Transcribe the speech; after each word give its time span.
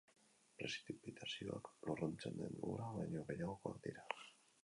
Prezipitazioak 0.61 1.69
lurruntzen 1.89 2.41
den 2.41 2.57
ura 2.71 2.89
baino 2.95 3.25
gehiagokoak 3.29 3.81
dira. 3.89 4.07